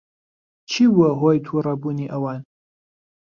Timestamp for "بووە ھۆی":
0.93-1.37